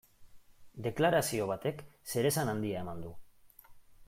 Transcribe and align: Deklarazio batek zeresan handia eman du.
Deklarazio 0.87 1.45
batek 1.51 1.83
zeresan 2.15 2.53
handia 2.55 2.81
eman 2.87 3.05
du. 3.05 3.13